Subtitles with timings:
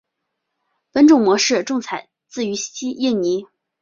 [0.91, 2.55] 本种模式种采自于
[2.97, 3.45] 印尼。